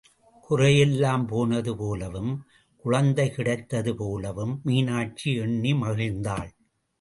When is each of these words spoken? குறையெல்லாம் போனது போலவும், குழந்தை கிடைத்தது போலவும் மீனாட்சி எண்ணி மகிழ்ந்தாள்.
குறையெல்லாம் 0.49 1.27
போனது 1.27 1.75
போலவும், 1.75 2.31
குழந்தை 2.85 3.29
கிடைத்தது 3.29 3.95
போலவும் 3.95 4.61
மீனாட்சி 4.63 5.35
எண்ணி 5.35 5.73
மகிழ்ந்தாள். 5.73 6.51